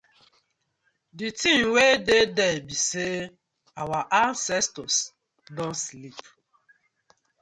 Di 1.17 1.27
tin 1.39 1.61
wey 1.73 1.93
dey 2.07 2.25
dere 2.37 2.59
bi 2.67 2.75
say 2.89 3.15
our 3.81 4.03
ancestors 4.25 4.95
don 5.55 5.73
sleep. 5.85 6.19